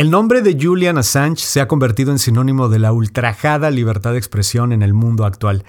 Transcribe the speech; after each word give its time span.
El 0.00 0.10
nombre 0.10 0.40
de 0.40 0.56
Julian 0.58 0.96
Assange 0.96 1.42
se 1.42 1.60
ha 1.60 1.68
convertido 1.68 2.10
en 2.10 2.18
sinónimo 2.18 2.70
de 2.70 2.78
la 2.78 2.90
ultrajada 2.90 3.70
libertad 3.70 4.12
de 4.12 4.16
expresión 4.16 4.72
en 4.72 4.80
el 4.80 4.94
mundo 4.94 5.26
actual. 5.26 5.62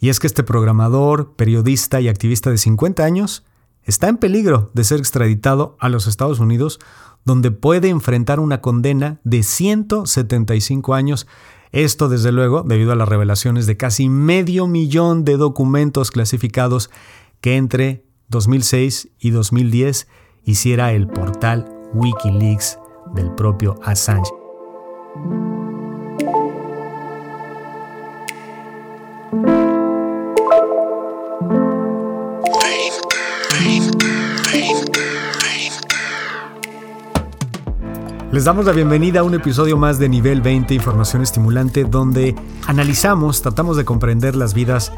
Y 0.00 0.08
es 0.08 0.18
que 0.20 0.26
este 0.26 0.42
programador, 0.42 1.34
periodista 1.36 2.00
y 2.00 2.08
activista 2.08 2.48
de 2.48 2.56
50 2.56 3.04
años 3.04 3.44
está 3.84 4.08
en 4.08 4.16
peligro 4.16 4.70
de 4.72 4.84
ser 4.84 5.00
extraditado 5.00 5.76
a 5.80 5.90
los 5.90 6.06
Estados 6.06 6.40
Unidos, 6.40 6.80
donde 7.26 7.50
puede 7.50 7.90
enfrentar 7.90 8.40
una 8.40 8.62
condena 8.62 9.20
de 9.24 9.42
175 9.42 10.94
años. 10.94 11.26
Esto, 11.70 12.08
desde 12.08 12.32
luego, 12.32 12.62
debido 12.62 12.92
a 12.92 12.96
las 12.96 13.10
revelaciones 13.10 13.66
de 13.66 13.76
casi 13.76 14.08
medio 14.08 14.66
millón 14.66 15.26
de 15.26 15.36
documentos 15.36 16.10
clasificados 16.10 16.88
que 17.42 17.58
entre 17.58 18.06
2006 18.28 19.10
y 19.18 19.28
2010 19.28 20.08
hiciera 20.44 20.94
el 20.94 21.06
portal 21.06 21.70
Wikileaks 21.92 22.78
del 23.12 23.32
propio 23.32 23.74
Assange. 23.82 24.37
Les 38.30 38.44
damos 38.44 38.66
la 38.66 38.72
bienvenida 38.72 39.20
a 39.20 39.22
un 39.22 39.32
episodio 39.32 39.78
más 39.78 39.98
de 39.98 40.06
Nivel 40.06 40.42
20, 40.42 40.74
Información 40.74 41.22
Estimulante, 41.22 41.84
donde 41.84 42.34
analizamos, 42.66 43.40
tratamos 43.40 43.78
de 43.78 43.86
comprender 43.86 44.36
las 44.36 44.52
vidas 44.52 44.92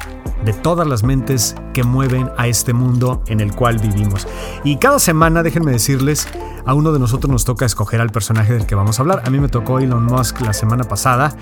de 0.44 0.52
todas 0.52 0.84
las 0.88 1.04
mentes 1.04 1.54
que 1.72 1.84
mueven 1.84 2.28
a 2.36 2.48
este 2.48 2.72
mundo 2.72 3.22
en 3.28 3.38
el 3.38 3.54
cual 3.54 3.78
vivimos. 3.78 4.26
Y 4.64 4.78
cada 4.78 4.98
semana, 4.98 5.44
déjenme 5.44 5.70
decirles, 5.70 6.26
a 6.66 6.74
uno 6.74 6.90
de 6.92 6.98
nosotros 6.98 7.30
nos 7.30 7.44
toca 7.44 7.64
escoger 7.64 8.00
al 8.00 8.10
personaje 8.10 8.52
del 8.52 8.66
que 8.66 8.74
vamos 8.74 8.98
a 8.98 9.02
hablar. 9.02 9.22
A 9.24 9.30
mí 9.30 9.38
me 9.38 9.48
tocó 9.48 9.78
Elon 9.78 10.06
Musk 10.06 10.40
la 10.40 10.52
semana 10.52 10.82
pasada 10.82 11.36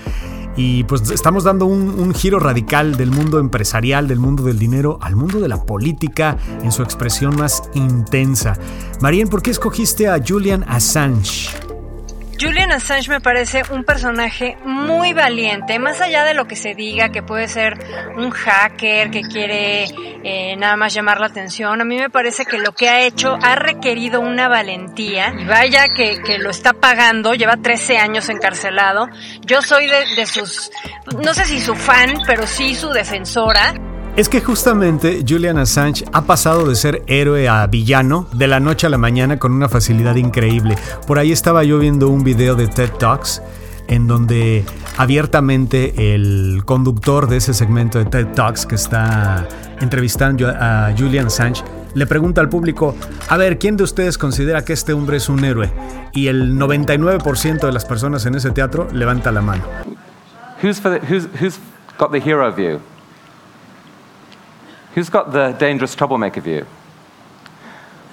y 0.55 0.83
pues 0.83 1.09
estamos 1.09 1.43
dando 1.43 1.65
un, 1.65 2.13
giro 2.13 2.39
radical 2.39 2.97
del 2.97 3.09
mundo 3.09 3.39
empresarial, 3.39 4.07
del 4.07 4.19
mundo 4.19 4.43
del 4.43 4.59
dinero, 4.59 4.99
al 5.01 5.15
mundo 5.15 5.39
de 5.39 5.47
la 5.47 5.65
política 5.65 6.37
en 6.61 6.71
su 6.71 6.83
expresión 6.83 7.35
más 7.35 7.63
intensa. 7.73 8.53
Marien, 9.01 9.27
¿por 9.27 9.41
qué 9.41 9.49
escogiste 9.49 10.07
a 10.07 10.21
Julian 10.23 10.63
Assange? 10.67 11.68
Julian 12.39 12.71
Assange 12.71 13.09
me 13.09 13.19
parece 13.19 13.63
un 13.69 13.83
personaje 13.83 14.57
muy 14.63 15.11
valiente, 15.11 15.77
más 15.77 15.99
allá 15.99 16.23
de 16.23 16.33
lo 16.33 16.45
que 16.45 16.55
se 16.55 16.73
diga, 16.73 17.09
que 17.09 17.21
puede 17.21 17.49
ser 17.49 17.77
un 18.15 18.29
hacker 18.29 19.11
que 19.11 19.21
quiere 19.21 19.83
eh, 20.23 20.55
nada 20.55 20.77
más 20.77 20.93
llamar 20.93 21.19
la 21.19 21.27
atención. 21.27 21.81
A 21.81 21.83
mí 21.83 21.97
me 21.97 22.09
parece 22.09 22.45
que 22.45 22.57
lo 22.57 22.71
que 22.71 22.87
ha 22.87 23.01
hecho 23.01 23.37
ha 23.41 23.55
requerido 23.55 24.21
una 24.21 24.47
valentía 24.47 25.33
y 25.37 25.43
vaya 25.45 25.89
que, 25.89 26.21
que 26.21 26.37
lo 26.37 26.49
está 26.49 26.71
pagando, 26.71 27.33
lleva 27.33 27.57
13 27.57 27.97
años 27.97 28.29
encarcelado. 28.29 29.09
Yo 29.41 29.61
soy 29.61 29.87
de, 29.87 30.05
de 30.15 30.25
sus, 30.25 30.71
no 31.21 31.33
sé 31.33 31.43
si 31.43 31.59
su 31.59 31.75
fan, 31.75 32.21
pero 32.25 32.47
sí 32.47 32.73
su 32.73 32.89
defensora. 32.89 33.73
Es 34.15 34.27
que 34.27 34.41
justamente 34.41 35.23
Julian 35.27 35.57
Assange 35.57 36.03
ha 36.11 36.23
pasado 36.23 36.67
de 36.67 36.75
ser 36.75 37.03
héroe 37.07 37.47
a 37.47 37.65
villano 37.67 38.27
de 38.33 38.47
la 38.47 38.59
noche 38.59 38.87
a 38.87 38.89
la 38.89 38.97
mañana 38.97 39.39
con 39.39 39.53
una 39.53 39.69
facilidad 39.69 40.15
increíble. 40.15 40.75
Por 41.07 41.19
ahí 41.19 41.31
estaba 41.31 41.63
yo 41.63 41.79
viendo 41.79 42.09
un 42.09 42.23
video 42.23 42.55
de 42.55 42.67
TED 42.67 42.91
Talks 42.99 43.41
en 43.87 44.07
donde 44.07 44.65
abiertamente 44.97 46.13
el 46.13 46.63
conductor 46.65 47.27
de 47.27 47.37
ese 47.37 47.53
segmento 47.53 47.97
de 47.97 48.05
TED 48.05 48.27
Talks 48.35 48.65
que 48.65 48.75
está 48.75 49.47
entrevistando 49.79 50.47
a 50.49 50.93
Julian 50.97 51.27
Assange 51.27 51.63
le 51.95 52.05
pregunta 52.05 52.39
al 52.41 52.49
público, 52.49 52.95
a 53.29 53.37
ver, 53.37 53.57
¿quién 53.57 53.77
de 53.77 53.83
ustedes 53.83 54.17
considera 54.17 54.63
que 54.63 54.73
este 54.73 54.93
hombre 54.93 55.17
es 55.17 55.27
un 55.27 55.43
héroe? 55.43 55.71
Y 56.13 56.27
el 56.27 56.55
99% 56.55 57.59
de 57.59 57.71
las 57.71 57.85
personas 57.85 58.25
en 58.25 58.35
ese 58.35 58.51
teatro 58.51 58.87
levanta 58.91 59.31
la 59.31 59.41
mano. 59.41 59.63
Hero 62.23 62.53
view? 62.53 62.79
Who's 64.95 65.09
got 65.09 65.31
the 65.31 65.55
dangerous 65.59 65.95
troublemaker 65.95 66.41
view? 66.41 66.65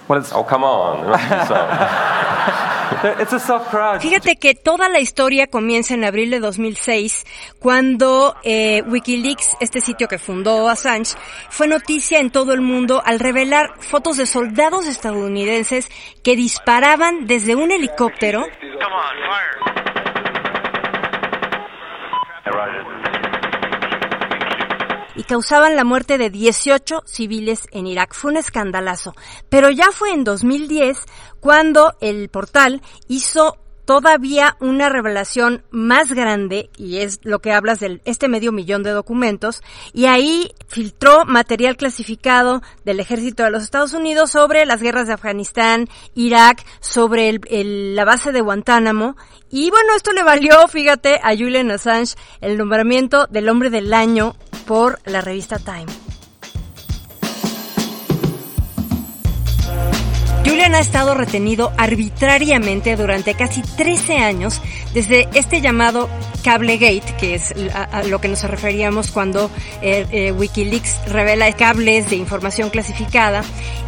Well, 0.09 0.21
it's, 0.21 0.33
oh, 0.33 0.45
come 0.45 0.63
on. 0.63 1.09
it's 3.21 3.33
a 3.33 3.41
soft 3.41 3.71
crowd. 3.71 4.01
Fíjate 4.01 4.37
que 4.37 4.55
toda 4.55 4.89
la 4.89 5.01
historia 5.01 5.49
comienza 5.49 5.95
en 5.95 6.05
abril 6.05 6.31
de 6.31 6.39
2006, 6.39 7.27
cuando 7.59 8.37
eh, 8.45 8.85
Wikileaks, 8.87 9.57
este 9.61 9.81
sitio 9.81 10.07
que 10.07 10.19
fundó 10.19 10.69
Assange, 10.69 11.17
fue 11.51 11.67
noticia 11.67 12.21
en 12.21 12.31
todo 12.31 12.53
el 12.53 12.61
mundo 12.61 13.03
al 13.05 13.19
revelar 13.19 13.75
fotos 13.81 14.17
de 14.17 14.27
soldados 14.27 14.87
estadounidenses 14.87 15.91
que 16.23 16.37
disparaban 16.37 17.27
desde 17.27 17.57
un 17.57 17.73
helicóptero. 17.73 18.43
Come 18.43 18.95
on, 18.95 19.17
fire. 19.29 19.76
Y 25.17 25.25
causaban 25.25 25.77
la 25.77 25.85
muerte 25.85 26.19
de 26.19 26.31
18 26.31 27.03
civiles 27.07 27.67
en 27.73 27.87
Irak. 27.87 28.15
Fue 28.15 28.31
un 28.31 28.37
escandalazo. 28.37 29.15
Pero 29.49 29.71
ya 29.71 29.91
fue 29.91 30.13
en 30.13 30.25
2010 30.25 30.99
cuando 31.41 31.95
el 32.01 32.29
portal 32.29 32.83
hizo 33.09 33.59
todavía 33.87 34.57
una 34.61 34.89
revelación 34.89 35.63
más 35.71 36.13
grande, 36.13 36.71
y 36.77 36.99
es 36.99 37.21
lo 37.23 37.39
que 37.39 37.53
hablas 37.53 37.81
de 37.81 38.01
este 38.05 38.29
medio 38.29 38.53
millón 38.53 38.83
de 38.83 38.91
documentos, 38.91 39.63
y 39.93 40.07
ahí 40.07 40.51
filtró 40.67 41.25
material 41.25 41.77
clasificado 41.77 42.63
del 42.85 42.99
ejército 43.01 43.45
de 43.45 43.53
los 43.53 43.63
Estados 43.63 43.95
Unidos 43.95 44.33
sobre 44.33 44.67
las 44.67 44.83
guerras 44.83 45.07
de 45.07 45.15
Afganistán, 45.15 45.89
Irak, 46.15 46.67
sobre 46.81 47.39
el, 47.49 47.95
la 47.95 48.05
base 48.05 48.33
de 48.33 48.41
Guantánamo, 48.41 49.17
y 49.49 49.71
bueno, 49.71 49.95
esto 49.95 50.13
le 50.13 50.25
valió, 50.25 50.67
fíjate, 50.67 51.21
a 51.23 51.37
Julian 51.37 51.71
Assange 51.71 52.17
el 52.41 52.59
nombramiento 52.59 53.29
del 53.29 53.49
hombre 53.49 53.71
del 53.71 53.95
año 53.95 54.35
por 54.67 55.01
la 55.05 55.21
revista 55.21 55.59
Time. 55.59 55.87
Julian 60.45 60.75
ha 60.75 60.81
estado 60.81 61.15
retenido 61.15 61.73
arbitrariamente 61.77 62.97
durante 62.97 63.35
casi 63.35 63.63
13 63.63 64.19
años 64.19 64.61
desde 64.95 65.29
este 65.35 65.61
llamado 65.61 66.09
Cablegate, 66.47 67.17
que 67.19 67.35
es 67.35 67.53
a, 67.75 68.05
lo 68.05 68.21
que 68.21 68.29
nos 68.29 68.45
referíamos 68.45 69.11
cuando 69.11 69.51
eh, 69.83 70.07
eh, 70.13 70.31
Wikileaks 70.31 71.11
revela 71.11 71.53
cables 71.55 72.09
de 72.09 72.15
información 72.15 72.71
clasificada. 72.71 73.43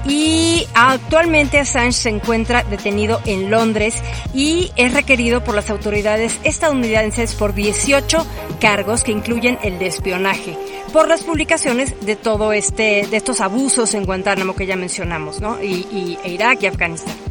Y 0.08 0.66
actualmente 0.74 1.60
Assange 1.60 1.92
se 1.92 2.08
encuentra 2.08 2.64
detenido 2.64 3.20
en 3.26 3.48
Londres 3.48 3.94
y 4.34 4.72
es 4.74 4.92
requerido 4.92 5.44
por 5.44 5.54
las 5.54 5.70
autoridades 5.70 6.40
estadounidenses 6.42 7.36
por 7.36 7.54
18 7.54 8.26
cargos 8.60 9.04
que 9.04 9.12
incluyen 9.12 9.56
el 9.62 9.78
de 9.78 9.86
espionaje 9.86 10.58
por 10.92 11.06
las 11.06 11.22
publicaciones 11.22 11.94
de 12.04 12.16
todo 12.16 12.52
este, 12.52 13.06
de 13.08 13.16
estos 13.16 13.40
abusos 13.40 13.94
en 13.94 14.04
Guantánamo 14.04 14.56
que 14.56 14.66
ya 14.66 14.74
mencionamos, 14.74 15.40
¿no? 15.40 15.62
Y, 15.62 15.86
y 15.92 16.18
e 16.24 16.30
Irak 16.30 16.62
y 16.62 16.66
Afganistán. 16.66 17.27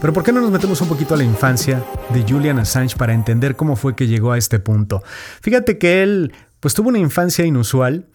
Pero 0.00 0.12
¿por 0.12 0.22
qué 0.22 0.32
no 0.32 0.40
nos 0.40 0.50
metemos 0.50 0.80
un 0.80 0.88
poquito 0.88 1.14
a 1.14 1.16
la 1.16 1.24
infancia 1.24 1.82
de 2.12 2.22
Julian 2.22 2.58
Assange 2.58 2.96
para 2.96 3.14
entender 3.14 3.56
cómo 3.56 3.76
fue 3.76 3.96
que 3.96 4.06
llegó 4.06 4.32
a 4.32 4.38
este 4.38 4.58
punto? 4.58 5.02
Fíjate 5.40 5.78
que 5.78 6.02
él 6.02 6.32
pues 6.60 6.74
tuvo 6.74 6.88
una 6.88 6.98
infancia 6.98 7.44
inusual, 7.44 8.06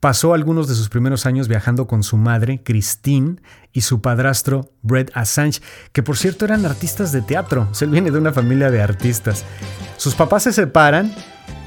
pasó 0.00 0.34
algunos 0.34 0.68
de 0.68 0.74
sus 0.74 0.88
primeros 0.88 1.26
años 1.26 1.48
viajando 1.48 1.86
con 1.86 2.02
su 2.02 2.16
madre, 2.16 2.62
Christine, 2.62 3.36
y 3.72 3.82
su 3.82 4.00
padrastro, 4.00 4.72
Brett 4.82 5.10
Assange, 5.14 5.60
que 5.92 6.02
por 6.02 6.16
cierto 6.16 6.44
eran 6.44 6.66
artistas 6.66 7.12
de 7.12 7.22
teatro, 7.22 7.68
se 7.72 7.86
viene 7.86 8.10
de 8.10 8.18
una 8.18 8.32
familia 8.32 8.70
de 8.70 8.82
artistas. 8.82 9.44
Sus 9.96 10.14
papás 10.14 10.44
se 10.44 10.52
separan 10.52 11.14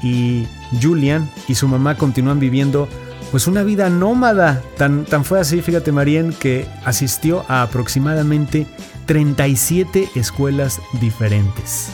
y 0.02 0.46
Julian 0.82 1.30
y 1.48 1.54
su 1.54 1.66
mamá 1.66 1.96
continúan 1.96 2.40
viviendo 2.40 2.88
pues 3.30 3.46
una 3.46 3.62
vida 3.62 3.88
nómada. 3.90 4.62
Tan, 4.76 5.04
tan 5.06 5.24
fue 5.24 5.40
así, 5.40 5.62
fíjate 5.62 5.92
Marien, 5.92 6.32
que 6.32 6.66
asistió 6.84 7.44
a 7.48 7.62
aproximadamente 7.62 8.66
37 9.06 10.10
escuelas 10.14 10.80
diferentes. 11.00 11.90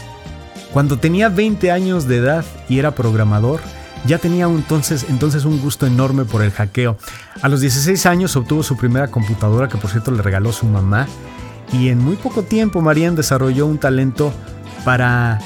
Cuando 0.73 0.99
tenía 0.99 1.29
20 1.29 1.71
años 1.71 2.07
de 2.07 2.19
edad 2.19 2.45
y 2.69 2.79
era 2.79 2.95
programador, 2.95 3.61
ya 4.07 4.19
tenía 4.19 4.47
entonces, 4.47 5.07
entonces 5.09 5.45
un 5.45 5.61
gusto 5.61 5.87
enorme 5.87 6.25
por 6.25 6.43
el 6.43 6.53
hackeo. 6.53 6.97
A 7.43 7.49
los 7.49 7.61
16 7.61 8.07
años 8.07 8.37
obtuvo 8.37 8.63
su 8.63 8.77
primera 8.77 9.09
computadora 9.09 9.69
que 9.69 9.79
por 9.79 9.91
cierto 9.91 10.11
le 10.11 10.23
regaló 10.23 10.53
su 10.53 10.67
mamá 10.67 11.07
y 11.73 11.89
en 11.89 11.99
muy 11.99 12.17
poco 12.17 12.43
tiempo 12.43 12.81
Marian 12.81 13.15
desarrolló 13.15 13.67
un 13.67 13.79
talento 13.79 14.33
para 14.85 15.39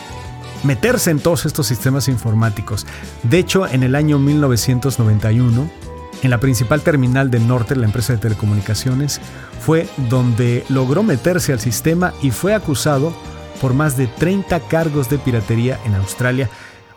meterse 0.63 1.11
en 1.11 1.21
todos 1.21 1.47
estos 1.47 1.67
sistemas 1.67 2.09
informáticos. 2.09 2.87
De 3.23 3.39
hecho, 3.39 3.67
en 3.67 3.83
el 3.83 3.95
año 3.95 4.19
1991, 4.19 5.71
en 6.25 6.31
la 6.31 6.41
principal 6.41 6.81
terminal 6.81 7.31
del 7.31 7.47
norte, 7.47 7.77
la 7.77 7.85
empresa 7.85 8.15
de 8.15 8.19
telecomunicaciones, 8.19 9.21
fue 9.61 9.87
donde 10.09 10.65
logró 10.69 11.03
meterse 11.03 11.53
al 11.53 11.61
sistema 11.61 12.15
y 12.23 12.31
fue 12.31 12.55
acusado 12.55 13.13
por 13.61 13.75
más 13.75 13.97
de 13.97 14.07
30 14.07 14.61
cargos 14.61 15.09
de 15.11 15.19
piratería 15.19 15.79
en 15.85 15.95
Australia. 15.95 16.49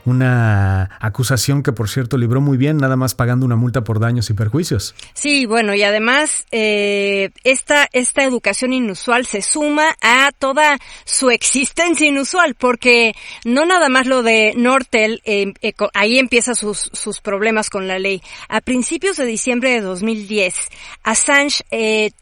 Una 0.07 0.89
acusación 1.01 1.63
que 1.63 1.74
por 1.74 1.89
cierto 1.89 2.18
libró 2.18 2.39
muy 2.39 2.57
bien, 2.57 2.77
nada 2.77 2.95
más 2.95 3.13
pagando 3.13 3.45
una 3.45 3.57
multa 3.57 3.83
por 3.83 4.00
daños 4.00 4.30
y 4.30 4.33
perjuicios. 4.33 4.95
Sí, 5.13 5.45
bueno, 5.45 5.75
y 5.75 5.83
además 5.83 6.45
eh, 6.51 7.31
esta, 7.44 7.89
esta 7.92 8.24
educación 8.24 8.71
inusual 8.71 9.25
se 9.25 9.42
suma 9.42 9.98
a 10.01 10.31
toda 10.39 10.80
su 11.04 11.30
existencia 11.30 12.07
inusual, 12.07 12.56
porque 12.56 13.15
no 13.44 13.65
nada 13.65 13.89
más 13.89 14.07
lo 14.07 14.24
de 14.24 14.54
Nortel, 14.56 15.21
eh, 15.25 15.51
eh, 15.62 15.74
ahí 15.94 16.19
empieza 16.19 16.56
sus, 16.56 16.89
sus 16.94 17.19
problemas 17.19 17.69
con 17.69 17.89
la 17.89 18.00
ley. 18.00 18.21
A 18.48 18.62
principios 18.62 19.18
de 19.18 19.25
diciembre 19.25 19.71
de 19.71 19.81
2010, 19.81 20.56
Assange 21.03 21.65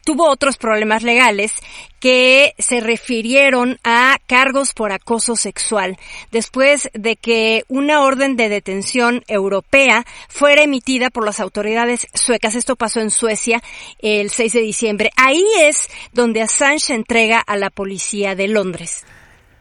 tuvo 0.04 0.28
otros 0.28 0.56
problemas 0.56 1.04
legales 1.04 1.52
que 2.00 2.54
se 2.58 2.80
refirieron 2.80 3.78
a 3.84 4.18
cargos 4.26 4.72
por 4.72 4.92
acoso 4.92 5.36
sexual, 5.36 5.98
después 6.30 6.90
de 6.94 7.16
que 7.16 7.64
una 7.68 8.02
orden 8.02 8.36
de 8.36 8.48
detención 8.48 9.24
europea 9.28 10.04
fuera 10.28 10.62
emitida 10.62 11.10
por 11.10 11.24
las 11.24 11.40
autoridades 11.40 12.06
suecas. 12.14 12.54
Esto 12.54 12.76
pasó 12.76 13.00
en 13.00 13.10
Suecia 13.10 13.62
el 14.00 14.30
6 14.30 14.52
de 14.52 14.60
diciembre. 14.60 15.10
Ahí 15.16 15.44
es 15.60 15.88
donde 16.12 16.42
Assange 16.42 16.86
se 16.86 16.94
entrega 16.94 17.40
a 17.40 17.56
la 17.56 17.70
policía 17.70 18.34
de 18.34 18.48
Londres. 18.48 19.04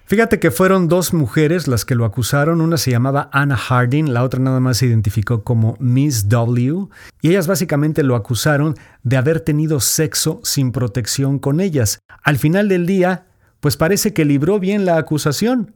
Fíjate 0.08 0.40
que 0.40 0.52
fueron 0.52 0.88
dos 0.88 1.16
mujeres 1.16 1.68
las 1.68 1.84
que 1.84 1.96
lo 1.96 2.06
acusaron, 2.06 2.62
una 2.62 2.78
se 2.78 2.92
llamaba 2.92 3.28
Anna 3.34 3.58
Harding, 3.58 4.14
la 4.14 4.24
otra 4.24 4.40
nada 4.40 4.60
más 4.60 4.78
se 4.78 4.86
identificó 4.86 5.44
como 5.44 5.78
Miss 5.80 6.30
W, 6.30 6.90
y 7.22 7.30
ellas 7.30 7.48
básicamente 7.48 8.04
lo 8.04 8.16
acusaron 8.16 8.76
de 9.02 9.18
haber 9.18 9.40
tenido 9.40 9.80
sexo 9.80 10.42
sin 10.44 10.72
protección 10.72 11.40
con 11.40 11.60
ellas. 11.60 11.98
Al 12.22 12.38
final 12.38 12.70
del 12.70 12.86
día, 12.86 13.26
pues 13.60 13.78
parece 13.78 14.14
que 14.14 14.26
libró 14.26 14.60
bien 14.60 14.86
la 14.86 14.98
acusación, 14.98 15.74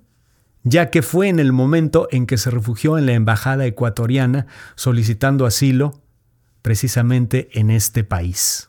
ya 0.61 0.91
que 0.91 1.01
fue 1.01 1.27
en 1.27 1.39
el 1.39 1.51
momento 1.51 2.07
en 2.11 2.27
que 2.27 2.37
se 2.37 2.51
refugió 2.51 2.99
en 2.99 3.07
la 3.07 3.13
embajada 3.13 3.65
ecuatoriana 3.65 4.45
solicitando 4.75 5.47
asilo 5.47 6.03
precisamente 6.61 7.49
en 7.53 7.71
este 7.71 8.03
país. 8.03 8.68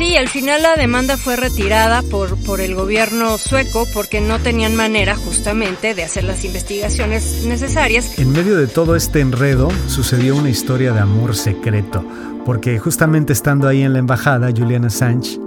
Sí, 0.00 0.16
al 0.16 0.28
final 0.28 0.62
la 0.62 0.76
demanda 0.76 1.18
fue 1.18 1.36
retirada 1.36 2.00
por, 2.00 2.34
por 2.38 2.62
el 2.62 2.74
gobierno 2.74 3.36
sueco 3.36 3.86
porque 3.92 4.22
no 4.22 4.38
tenían 4.38 4.74
manera 4.74 5.14
justamente 5.14 5.94
de 5.94 6.04
hacer 6.04 6.24
las 6.24 6.42
investigaciones 6.42 7.44
necesarias. 7.44 8.18
En 8.18 8.32
medio 8.32 8.56
de 8.56 8.66
todo 8.66 8.96
este 8.96 9.20
enredo 9.20 9.68
sucedió 9.88 10.36
una 10.36 10.48
historia 10.48 10.92
de 10.92 11.00
amor 11.00 11.36
secreto, 11.36 12.02
porque 12.46 12.78
justamente 12.78 13.34
estando 13.34 13.68
ahí 13.68 13.82
en 13.82 13.92
la 13.92 13.98
embajada, 13.98 14.48
Juliana 14.56 14.86
Assange 14.86 15.38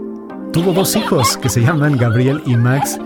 tuvo 0.51 0.71
dos 0.71 0.95
hijos 0.95 1.35
que 1.37 1.49
se 1.49 1.61
llaman 1.61 1.97
Gabriel 1.97 2.43
y 2.45 2.55
Max. 2.55 2.99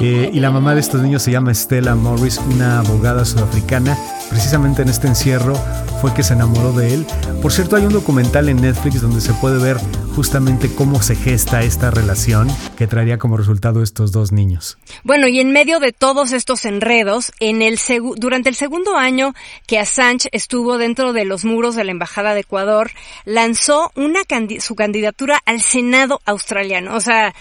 Eh, 0.00 0.30
y 0.32 0.38
la 0.38 0.52
mamá 0.52 0.74
de 0.74 0.82
estos 0.82 1.02
niños 1.02 1.22
se 1.22 1.32
llama 1.32 1.52
Stella 1.52 1.96
Morris, 1.96 2.38
una 2.48 2.78
abogada 2.78 3.24
sudafricana. 3.24 3.98
Precisamente 4.28 4.82
en 4.82 4.88
este 4.88 5.08
encierro 5.08 5.54
fue 6.00 6.14
que 6.14 6.22
se 6.22 6.32
enamoró 6.32 6.72
de 6.72 6.94
él. 6.94 7.06
Por 7.42 7.52
cierto, 7.52 7.76
hay 7.76 7.84
un 7.84 7.92
documental 7.92 8.48
en 8.48 8.62
Netflix 8.62 9.02
donde 9.02 9.20
se 9.20 9.34
puede 9.34 9.62
ver 9.62 9.76
justamente 10.16 10.74
cómo 10.74 11.02
se 11.02 11.14
gesta 11.14 11.62
esta 11.62 11.90
relación 11.90 12.48
que 12.78 12.86
traería 12.86 13.18
como 13.18 13.36
resultado 13.36 13.82
estos 13.82 14.10
dos 14.10 14.32
niños. 14.32 14.78
Bueno, 15.04 15.28
y 15.28 15.40
en 15.40 15.52
medio 15.52 15.78
de 15.78 15.92
todos 15.92 16.32
estos 16.32 16.64
enredos, 16.64 17.32
en 17.38 17.60
el 17.60 17.78
durante 18.16 18.48
el 18.48 18.54
segundo 18.54 18.96
año 18.96 19.34
que 19.66 19.78
Assange 19.78 20.30
estuvo 20.32 20.78
dentro 20.78 21.12
de 21.12 21.26
los 21.26 21.44
muros 21.44 21.74
de 21.74 21.84
la 21.84 21.90
Embajada 21.90 22.32
de 22.32 22.40
Ecuador, 22.40 22.90
lanzó 23.26 23.92
una 23.94 24.20
su 24.60 24.74
candidatura 24.74 25.40
al 25.44 25.60
Senado 25.60 26.20
australiano. 26.24 26.96
O 26.96 27.00
sea, 27.00 27.34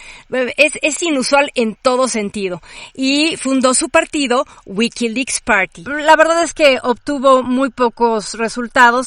es, 0.58 0.74
es 0.82 1.02
inusual 1.02 1.52
en 1.56 1.76
todo 1.76 2.10
sentido. 2.10 2.62
Y 2.94 3.38
fundó 3.38 3.74
su 3.74 3.90
partido, 3.90 4.46
Wikileaks 4.66 5.40
Party. 5.40 5.86
La 5.86 6.18
verdad 6.18 6.44
es 6.44 6.54
que 6.54 6.78
obtuvo 6.84 7.42
muy 7.42 7.70
pocos 7.70 8.34
resultados 8.34 8.49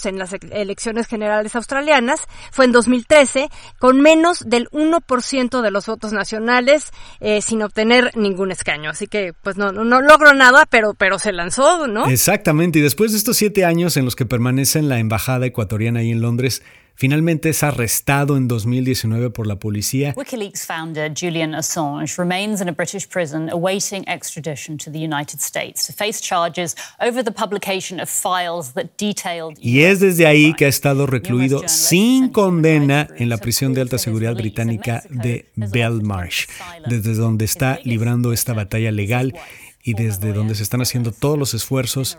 en 0.05 0.19
las 0.19 0.33
elecciones 0.33 1.07
generales 1.07 1.55
australianas. 1.57 2.21
Fue 2.51 2.65
en 2.65 2.73
2013 2.73 3.49
con 3.79 4.01
menos 4.01 4.45
del 4.47 4.69
1% 4.71 5.61
de 5.61 5.71
los 5.71 5.87
votos 5.87 6.13
nacionales 6.13 6.91
eh, 7.21 7.43
sin 7.43 7.63
obtener 7.63 8.17
ningún 8.17 8.53
escaño. 8.53 8.91
Así 8.91 9.07
que 9.07 9.33
pues 9.43 9.57
no, 9.57 9.73
no, 9.73 10.01
logró 10.01 10.35
nada, 10.35 10.67
pero, 10.69 10.95
pero 10.95 11.19
se 11.19 11.33
lanzó, 11.33 11.87
¿no? 11.87 12.07
Exactamente, 12.07 12.79
y 12.79 12.83
después 12.83 13.13
de 13.13 13.19
estos 13.19 13.37
siete 13.37 13.65
años 13.65 13.97
en 13.97 14.05
los 14.05 14.17
que 14.17 14.27
permanece 14.27 14.79
en 14.79 14.89
la 14.89 14.99
embajada 14.99 15.47
ecuatoriana 15.47 16.01
ahí 16.01 16.11
en 16.11 16.21
Londres, 16.21 16.63
Finalmente 16.95 17.49
es 17.49 17.63
arrestado 17.63 18.37
en 18.37 18.49
2019 18.49 19.31
por 19.31 19.47
la 19.47 19.57
policía. 19.57 20.15
WikiLeaks 20.17 20.67
founder 20.67 21.13
Julian 21.15 21.55
Assange 21.55 22.17
remains 22.17 22.61
in 22.61 22.69
a 22.69 22.73
British 22.73 23.09
prison 23.09 23.51
awaiting 23.51 24.05
extradition 24.07 24.77
to 24.77 24.91
the 24.91 24.99
United 24.99 25.41
States 25.41 25.87
to 25.87 25.93
face 25.93 26.21
charges 26.21 26.77
over 27.01 27.25
the 27.25 27.33
publication 27.33 28.01
of 28.01 28.09
files 28.09 28.73
that 28.75 28.87
detailed 28.99 29.59
Y 29.61 29.83
es 29.83 30.01
desde 30.01 30.27
ahí 30.27 30.55
que 30.55 30.67
ha 30.67 30.69
estado 30.69 31.07
recluido 31.07 31.63
sin 31.67 32.29
condena 32.29 33.09
en 33.17 33.29
la 33.29 33.39
prisión 33.39 33.75
de 33.75 33.81
alta 33.81 33.99
seguridad 33.99 34.35
británica 34.35 35.03
de 35.09 35.47
Belmarsh, 35.57 36.47
desde 36.87 37.15
donde 37.15 37.45
está 37.45 37.79
librando 37.85 38.33
esta 38.33 38.53
batalla 38.53 38.93
legal 38.93 39.35
y 39.83 39.95
desde 39.95 40.33
donde 40.33 40.55
se 40.55 40.63
están 40.63 40.83
haciendo 40.83 41.13
todos 41.13 41.39
los 41.39 41.55
esfuerzos 41.55 42.19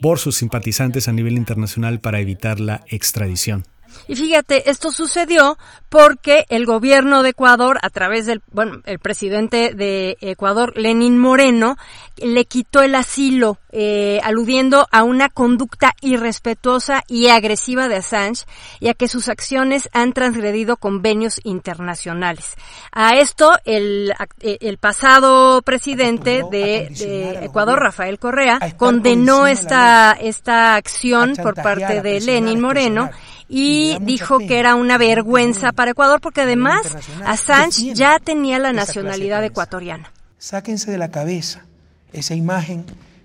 por 0.00 0.18
sus 0.18 0.36
simpatizantes 0.36 1.08
a 1.08 1.12
nivel 1.12 1.36
internacional 1.36 2.00
para 2.00 2.20
evitar 2.20 2.60
la 2.60 2.84
extradición. 2.88 3.64
Y 4.06 4.16
fíjate, 4.16 4.70
esto 4.70 4.90
sucedió 4.90 5.58
porque 5.88 6.44
el 6.48 6.66
gobierno 6.66 7.22
de 7.22 7.30
Ecuador, 7.30 7.78
a 7.82 7.90
través 7.90 8.26
del, 8.26 8.42
bueno, 8.52 8.80
el 8.84 8.98
presidente 8.98 9.74
de 9.74 10.16
Ecuador, 10.20 10.72
Lenín 10.76 11.18
Moreno, 11.18 11.76
le 12.16 12.44
quitó 12.44 12.82
el 12.82 12.94
asilo, 12.94 13.58
eh, 13.70 14.20
aludiendo 14.22 14.86
a 14.90 15.02
una 15.02 15.28
conducta 15.28 15.94
irrespetuosa 16.00 17.04
y 17.08 17.28
agresiva 17.28 17.88
de 17.88 17.96
Assange 17.96 18.44
y 18.80 18.88
a 18.88 18.94
que 18.94 19.08
sus 19.08 19.28
acciones 19.28 19.88
han 19.92 20.12
transgredido 20.12 20.76
convenios 20.76 21.40
internacionales. 21.44 22.56
A 22.92 23.16
esto, 23.16 23.52
el, 23.64 24.12
el 24.40 24.78
pasado 24.78 25.62
presidente 25.62 26.42
de, 26.50 26.88
de 26.90 27.44
Ecuador, 27.44 27.78
Rafael 27.80 28.18
Correa, 28.18 28.58
condenó 28.76 29.46
esta, 29.46 30.12
esta 30.12 30.74
acción 30.74 31.34
por 31.36 31.54
parte 31.54 32.02
de 32.02 32.20
Lenín 32.20 32.60
Moreno 32.60 33.10
y 33.48 33.96
dijo 34.00 34.38
que 34.38 34.58
era 34.58 34.74
una 34.74 34.98
vergüenza 34.98 35.72
para 35.72 35.92
Ecuador 35.92 36.20
porque 36.20 36.42
además 36.42 36.82
Assange 37.24 37.94
ya 37.94 38.18
tenía 38.18 38.58
la 38.58 38.72
nacionalidad 38.72 39.42
ecuatoriana. 39.44 40.12
Sáquense 40.38 40.90
de 40.90 40.98
la 40.98 41.10
cabeza 41.10 41.64
esa 42.12 42.34
imagen 42.34 42.84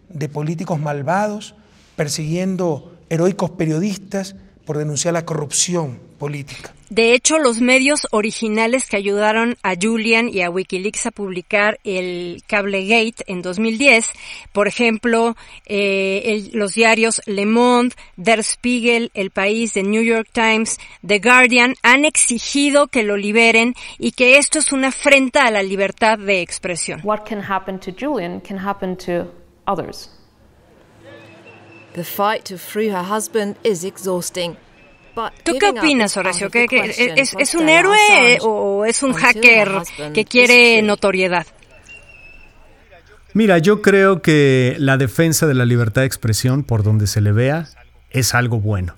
de 0.10 0.30
políticos 0.30 0.80
malvados 0.80 1.56
persiguiendo 1.96 2.96
heroicos 3.10 3.52
periodistas 3.52 4.36
por 4.66 4.78
denunciar 4.78 5.14
la 5.14 5.26
corrupción 5.26 6.00
política. 6.18 6.74
De 6.94 7.16
hecho, 7.16 7.40
los 7.40 7.60
medios 7.60 8.06
originales 8.12 8.88
que 8.88 8.98
ayudaron 8.98 9.58
a 9.64 9.74
Julian 9.74 10.30
y 10.30 10.44
a 10.44 10.52
Wikileaks 10.52 11.08
a 11.08 11.12
publicar 11.12 11.80
el 11.84 12.44
Cablegate 12.46 13.24
en 13.26 13.42
2010, 13.42 14.12
por 14.52 14.68
ejemplo, 14.68 15.36
eh, 15.66 16.52
los 16.54 16.76
diarios 16.76 17.20
Le 17.26 17.48
Monde, 17.48 17.96
Der 18.16 18.44
Spiegel, 18.44 19.10
El 19.16 19.32
País, 19.32 19.74
The 19.74 19.82
New 19.82 20.04
York 20.04 20.28
Times, 20.34 20.78
The 21.04 21.18
Guardian, 21.18 21.74
han 21.82 22.06
exigido 22.06 22.86
que 22.86 23.02
lo 23.02 23.18
liberen 23.18 23.74
y 23.98 24.12
que 24.12 24.38
esto 24.38 24.60
es 24.60 24.72
una 24.72 24.90
afrenta 24.90 25.48
a 25.48 25.50
la 25.50 25.64
libertad 25.64 26.20
de 26.20 26.42
expresión. 26.42 27.02
What 27.04 27.28
can 27.28 27.42
happen 27.42 27.80
to 27.80 27.92
Julian 27.92 28.40
can 28.40 28.60
happen 28.60 28.96
to 28.98 29.34
others. 29.66 30.12
The 31.96 32.04
fight 32.04 32.46
to 32.50 32.60
free 32.60 32.90
her 32.90 33.04
husband 33.04 33.56
is 33.64 33.84
exhausting. 33.84 34.58
¿Tú 35.44 35.54
qué 35.60 35.70
opinas, 35.70 36.18
Horacio? 36.18 36.50
¿Que, 36.50 36.66
es, 37.16 37.56
un 37.56 37.70
héroe 37.70 38.40
o 38.42 38.86
es 38.86 39.04
un 39.04 39.14
hacker 39.14 39.70
que 40.14 40.26
quiere 40.26 40.82
notoriedad? 40.82 41.46
Mira, 43.34 43.58
yo 43.58 43.82
creo 43.82 44.22
que 44.22 44.76
la 44.80 44.98
defensa 44.98 45.48
de 45.48 45.54
la 45.54 45.66
libertad 45.66 46.02
de 46.02 46.08
expresión, 46.08 46.64
por 46.64 46.84
donde 46.84 47.08
se 47.08 47.22
le 47.22 47.32
vea, 47.32 47.68
es 48.12 48.34
algo 48.36 48.60
bueno. 48.60 48.96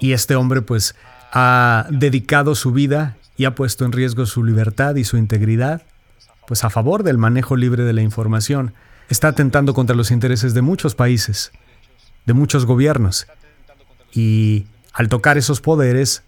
Y 0.00 0.12
este 0.12 0.36
hombre 0.36 0.62
pues 0.62 0.94
ha 1.32 1.86
dedicado 1.90 2.54
su 2.54 2.72
vida 2.72 3.16
y 3.36 3.44
ha 3.44 3.54
puesto 3.54 3.84
en 3.84 3.92
riesgo 3.92 4.26
su 4.26 4.44
libertad 4.44 4.94
y 4.96 5.04
su 5.04 5.16
integridad, 5.16 5.82
pues 6.46 6.64
a 6.64 6.70
favor 6.70 7.02
del 7.02 7.18
manejo 7.18 7.56
libre 7.56 7.84
de 7.84 7.92
la 7.92 8.02
información. 8.02 8.74
Está 9.08 9.28
atentando 9.28 9.74
contra 9.74 9.96
los 9.96 10.10
intereses 10.10 10.54
de 10.54 10.62
muchos 10.62 10.94
países, 10.94 11.52
de 12.26 12.32
muchos 12.32 12.64
gobiernos. 12.64 13.26
Y 14.12 14.66
al 14.96 15.10
tocar 15.10 15.36
esos 15.36 15.60
poderes, 15.60 16.22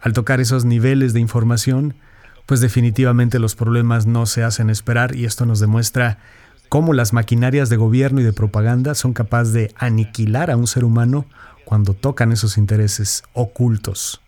al 0.00 0.12
tocar 0.12 0.40
esos 0.40 0.64
niveles 0.64 1.12
de 1.12 1.20
información, 1.20 1.94
pues 2.46 2.60
definitivamente 2.60 3.38
los 3.38 3.54
problemas 3.54 4.06
no 4.06 4.26
se 4.26 4.42
hacen 4.42 4.70
esperar 4.70 5.14
y 5.14 5.24
esto 5.24 5.46
nos 5.46 5.60
demuestra 5.60 6.18
cómo 6.68 6.94
las 6.94 7.12
maquinarias 7.12 7.68
de 7.68 7.76
gobierno 7.76 8.20
y 8.20 8.24
de 8.24 8.32
propaganda 8.32 8.96
son 8.96 9.12
capaces 9.12 9.52
de 9.52 9.72
aniquilar 9.76 10.50
a 10.50 10.56
un 10.56 10.66
ser 10.66 10.82
humano 10.84 11.26
cuando 11.64 11.94
tocan 11.94 12.32
esos 12.32 12.58
intereses 12.58 13.22
ocultos. 13.34 14.20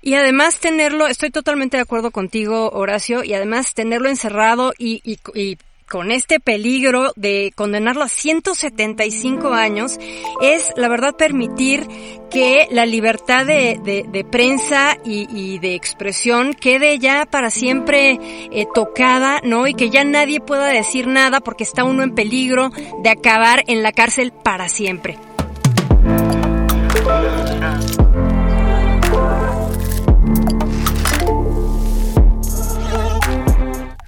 Y 0.00 0.14
además 0.14 0.58
tenerlo, 0.58 1.06
estoy 1.06 1.30
totalmente 1.30 1.76
de 1.76 1.82
acuerdo 1.84 2.10
contigo, 2.10 2.70
Horacio, 2.70 3.22
y 3.22 3.34
además 3.34 3.72
tenerlo 3.72 4.08
encerrado 4.08 4.72
y, 4.76 5.00
y, 5.04 5.58
con 5.92 6.10
este 6.10 6.40
peligro 6.40 7.12
de 7.16 7.52
condenarlo 7.54 8.04
a 8.04 8.08
175 8.08 9.52
años 9.52 9.98
es, 10.40 10.72
la 10.74 10.88
verdad, 10.88 11.14
permitir 11.14 11.86
que 12.30 12.66
la 12.70 12.86
libertad 12.86 13.44
de, 13.44 13.78
de, 13.84 14.06
de 14.10 14.24
prensa 14.24 14.96
y, 15.04 15.58
de 15.58 15.74
expresión 15.74 16.54
quede 16.54 16.98
ya 16.98 17.26
para 17.26 17.50
siempre 17.50 18.18
eh, 18.22 18.66
tocada, 18.74 19.42
¿no? 19.44 19.66
Y 19.66 19.74
que 19.74 19.90
ya 19.90 20.02
nadie 20.02 20.40
pueda 20.40 20.68
decir 20.68 21.08
nada 21.08 21.40
porque 21.40 21.64
está 21.64 21.84
uno 21.84 22.02
en 22.02 22.14
peligro 22.14 22.70
de 23.02 23.10
acabar 23.10 23.62
en 23.66 23.82
la 23.82 23.92
cárcel 23.92 24.32
para 24.32 24.70
siempre. 24.70 25.18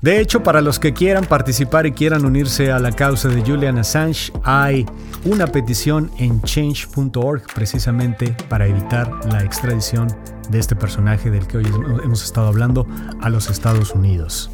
De 0.04 0.20
hecho, 0.20 0.42
para 0.42 0.60
los 0.60 0.78
que 0.78 0.92
quieran 0.92 1.24
participar 1.24 1.86
y 1.86 1.92
quieran 1.92 2.26
unirse 2.26 2.70
a 2.70 2.78
la 2.78 2.92
causa 2.92 3.30
de 3.30 3.40
Julian 3.40 3.78
Assange, 3.78 4.34
hay 4.42 4.84
una 5.24 5.46
petición 5.46 6.10
en 6.18 6.42
change.org 6.42 7.44
precisamente 7.54 8.36
para 8.50 8.66
evitar 8.66 9.10
la 9.32 9.42
extradición 9.42 10.08
de 10.50 10.58
este 10.58 10.76
personaje 10.76 11.30
del 11.30 11.46
que 11.46 11.56
hoy 11.56 11.64
hemos 12.04 12.22
estado 12.22 12.48
hablando 12.48 12.86
a 13.22 13.30
los 13.30 13.48
Estados 13.48 13.94
Unidos. 13.94 14.50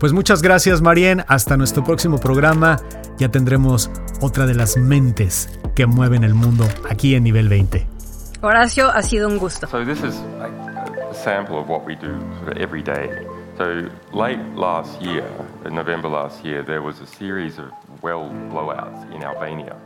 Pues 0.00 0.14
muchas 0.14 0.40
gracias 0.40 0.80
Marien, 0.80 1.26
hasta 1.28 1.58
nuestro 1.58 1.84
próximo 1.84 2.18
programa 2.18 2.78
ya 3.18 3.28
tendremos 3.28 3.90
otra 4.22 4.46
de 4.46 4.54
las 4.54 4.78
mentes 4.78 5.50
que 5.74 5.84
mueven 5.84 6.24
el 6.24 6.32
mundo 6.32 6.66
aquí 6.88 7.14
en 7.14 7.24
nivel 7.24 7.50
20. 7.50 7.86
Horacio, 8.40 8.90
ha 8.90 9.02
sido 9.02 9.28
un 9.28 9.36
gusto. 9.36 9.66
So 9.66 9.84
this 9.84 9.98
is 9.98 10.14
a 10.40 11.12
sample 11.12 11.58
of 11.58 11.68
what 11.68 11.84
we 11.84 11.96
do 11.96 12.18
sort 12.40 12.56
of 12.56 12.62
every 12.62 12.82
day. 12.82 13.10
So 13.56 13.88
late 14.12 14.40
last 14.56 15.00
year, 15.00 15.30
in 15.64 15.76
November 15.76 16.08
last 16.08 16.44
year, 16.44 16.62
there 16.64 16.82
was 16.82 16.98
a 16.98 17.06
series 17.06 17.58
of 17.58 17.70
well 18.02 18.28
blowouts 18.50 19.14
in 19.14 19.22
Albania. 19.22 19.80